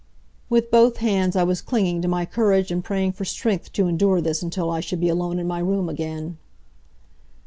[0.49, 4.19] With both hands I was clinging to my courage and praying for strength to endure
[4.19, 6.39] this until I should be alone in my room again.